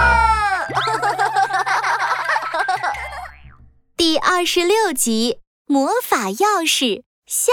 [3.96, 7.52] 第二十六集魔法钥匙下，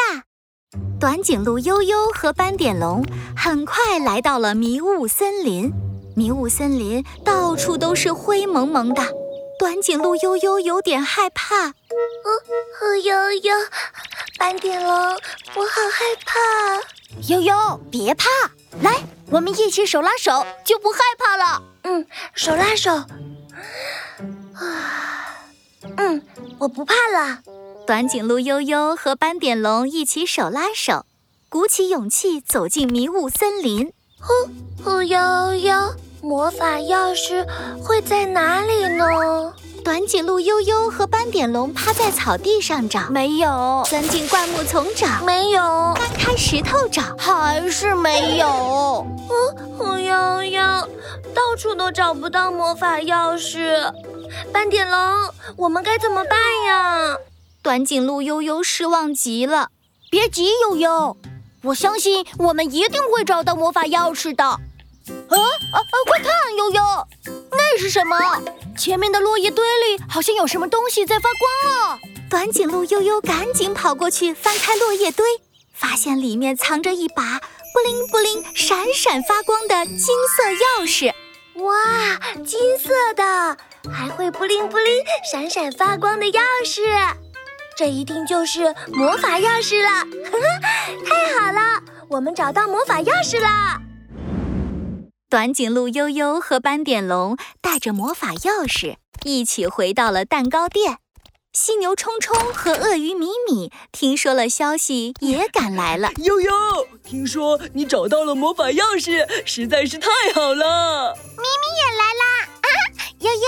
[0.99, 3.05] 短颈鹿悠悠和斑点龙
[3.35, 5.71] 很快来到了迷雾森林。
[6.15, 9.03] 迷雾森林到处都是灰蒙蒙的，
[9.59, 11.67] 短颈鹿悠悠有点害怕。
[11.67, 11.71] 哦，
[13.03, 13.53] 悠悠，
[14.39, 16.39] 斑点龙，我好害怕。
[17.27, 18.25] 悠悠，别怕，
[18.81, 21.61] 来，我们一起手拉手，就不害怕了。
[21.87, 22.91] 嗯，手拉手。
[22.93, 23.05] 啊，
[25.95, 26.21] 嗯，
[26.59, 27.39] 我不怕了。
[27.85, 31.05] 短颈鹿悠悠和斑点龙一起手拉手，
[31.47, 33.93] 鼓起勇气走进迷雾森林。
[34.19, 35.17] 呼呼悠
[35.55, 37.47] 悠，魔法钥匙
[37.81, 39.53] 会在哪里呢？
[39.85, 45.61] 短颈鹿悠悠和斑点龙趴在草地上找，没有；钻进灌木丛找，没有；
[45.95, 48.45] 搬开石头找，还是没有。
[48.49, 50.61] 哦，呼悠悠，
[51.35, 53.93] 到处都找不到魔法钥匙。
[54.53, 54.97] 斑点龙，
[55.57, 57.17] 我们该怎么办呀？
[57.61, 59.67] 短颈鹿悠悠失望极了。
[60.09, 61.17] 别急，悠悠，
[61.61, 64.45] 我相信我们一定会找到魔法钥匙的。
[64.45, 64.57] 啊
[65.29, 65.37] 啊
[65.75, 65.77] 啊！
[66.05, 66.81] 快看，悠悠，
[67.51, 68.17] 那是什么？
[68.77, 71.99] 前面的落叶堆里好像有什么东西在发光啊！
[72.29, 75.25] 短颈鹿悠悠赶紧跑过去，翻开落叶堆，
[75.73, 77.41] 发现里面藏着一把
[77.77, 81.13] 布灵布灵、闪闪发光的金色钥匙。
[81.63, 83.55] 哇，金色的，
[83.93, 86.81] 还会布灵布灵、闪闪发光的钥匙，
[87.77, 90.07] 这一定就是魔法钥匙了！
[91.05, 93.79] 太好了，我们找到魔法钥匙了！
[95.29, 100.97] 短颈鹿悠悠和斑点龙带着魔法钥匙一起回到了蛋糕店。
[101.59, 106.11] 犀牛冲冲和鳄鱼米米听说了消息，也赶来了。
[106.23, 106.51] 悠悠，
[107.03, 111.15] 听说你找到了魔法钥匙，实在是太好了！
[111.15, 112.47] 咪咪也来啦！
[112.61, 112.69] 啊，
[113.21, 113.41] 悠悠，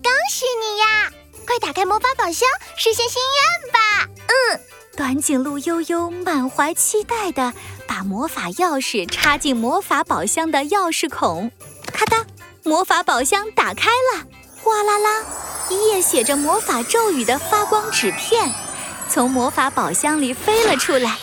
[0.00, 1.10] 恭喜你呀！
[1.44, 3.20] 快打开魔法宝箱，实现心
[3.64, 4.08] 愿吧！
[4.28, 4.60] 嗯，
[4.96, 7.52] 短颈鹿悠悠满怀期待的。
[7.88, 11.50] 把魔法钥匙插进魔法宝箱的钥匙孔，
[11.92, 12.24] 咔嗒，
[12.62, 14.24] 魔法宝箱打开了。
[14.66, 15.24] 哗啦啦，
[15.70, 18.52] 一页写着魔法咒语的发光纸片
[19.08, 21.18] 从魔法宝箱里飞了出来。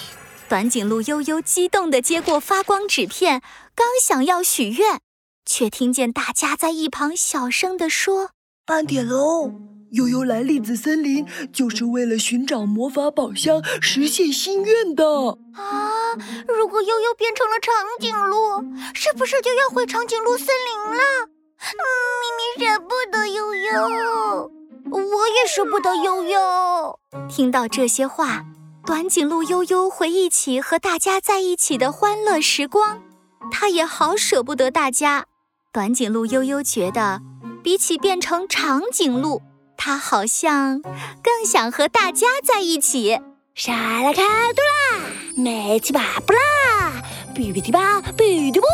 [0.48, 3.42] 短颈鹿悠悠激动地接过发光纸片，
[3.76, 5.02] 刚想要许愿，
[5.46, 8.30] 却听见大家在一旁小声地说
[8.66, 9.60] ：“斑点龙。”
[9.92, 15.06] 悠悠来栗子森林就是为了寻找魔法宝箱，实现心愿的
[15.54, 16.16] 啊！
[16.48, 21.32] 如果悠悠变成了长颈鹿，是不是就要回长颈鹿森林了？
[21.66, 21.79] 嗯，
[22.19, 24.51] 咪咪舍不得悠悠，
[24.91, 27.00] 我也舍不得悠悠。
[27.29, 28.44] 听到这些话，
[28.85, 33.01] 短颈鹿悠悠回忆起和大家在一起的欢乐时光，
[33.50, 35.25] 他也好舍不得大家。
[35.72, 37.22] 短颈鹿悠悠觉得，
[37.63, 39.41] 比起变成长颈鹿。
[39.78, 43.19] 他好像更想和大家在一起。
[43.56, 45.00] 沙拉卡杜拉，
[45.35, 46.91] 美奇巴布拉，
[47.34, 48.66] 比比迪巴比迪布，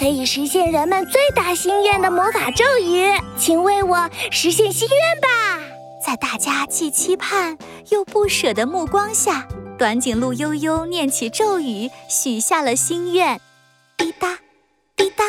[0.00, 3.06] 可以实现人们最大心愿的魔法咒语，
[3.36, 5.62] 请为我实现心愿吧！
[6.02, 7.58] 在大家既期盼
[7.90, 9.46] 又不舍的目光下，
[9.78, 13.38] 短颈鹿悠悠念起咒语，许下了心愿。
[13.98, 14.38] 滴答，
[14.96, 15.22] 滴答，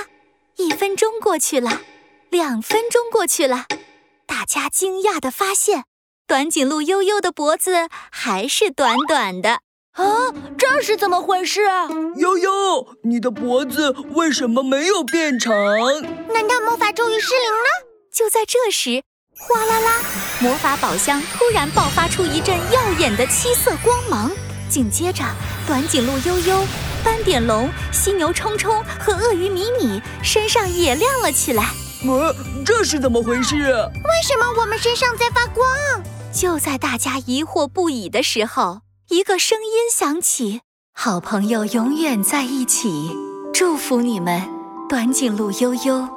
[0.56, 1.82] 一分钟过去了，
[2.30, 3.66] 两分钟过去了。
[4.26, 5.84] 大家惊讶地发现，
[6.26, 9.60] 短颈鹿悠悠的脖子还是短短的
[9.94, 10.04] 啊！
[10.58, 11.62] 这是怎么回事？
[12.16, 15.54] 悠悠，你的脖子为什么没有变长？
[16.34, 17.88] 难道魔法咒语失灵了？
[18.14, 19.02] 就在这时，
[19.38, 19.92] 哗啦啦，
[20.40, 24.32] 魔法宝箱突然爆发出一阵耀眼的七色光芒，
[24.70, 25.24] 紧接着，
[25.68, 26.66] 短颈鹿悠悠、
[27.04, 31.66] 斑点龙、犀牛冲冲和鳄鱼米米身上也亮了起来。
[32.08, 32.34] 呃，
[32.66, 33.56] 这是怎么回事？
[33.56, 35.68] 为什么我们身上在发光？
[36.34, 38.80] 就在大家疑惑不已的时候，
[39.12, 40.62] 一个声音响起
[40.96, 43.12] ：“好朋友永远在一起，
[43.54, 44.42] 祝福你们，
[44.88, 46.08] 短颈鹿悠悠，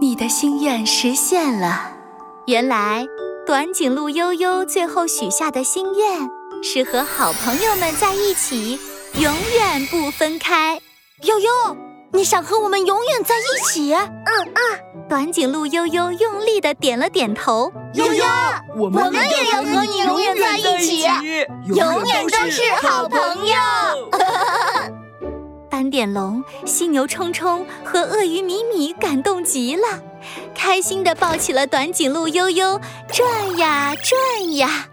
[0.00, 1.90] 你的心愿实现了。”
[2.46, 3.04] 原来，
[3.44, 6.30] 短颈鹿悠悠最后许下的心愿
[6.62, 8.78] 是和好朋友们在一起，
[9.14, 10.80] 永远不分开。
[11.24, 11.50] 悠悠，
[12.14, 13.92] 你想和我们永远在一起？
[13.92, 14.80] 嗯嗯。
[15.08, 17.70] 短颈鹿悠悠用力的点了点头。
[17.94, 18.24] 悠悠，
[18.76, 23.54] 我们也要和你永远在一起，永远都是好朋友。
[25.68, 30.00] 斑点龙、犀牛冲冲和鳄鱼米米感动极了，
[30.54, 32.80] 开心的抱起了短颈鹿悠悠，
[33.12, 34.86] 转呀转呀。